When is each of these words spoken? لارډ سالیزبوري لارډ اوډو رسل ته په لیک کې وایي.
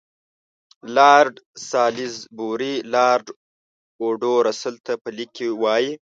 لارډ 0.95 1.35
سالیزبوري 1.69 2.75
لارډ 2.93 3.25
اوډو 4.01 4.33
رسل 4.47 4.75
ته 4.85 4.93
په 5.03 5.09
لیک 5.17 5.29
کې 5.37 5.47
وایي. 5.61 5.91